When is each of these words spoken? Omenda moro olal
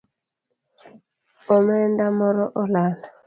Omenda 1.55 2.05
moro 2.17 2.45
olal 2.61 2.95